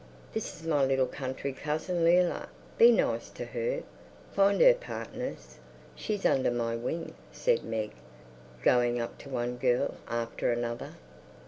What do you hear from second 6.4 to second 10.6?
my wing," said Meg, going up to one girl after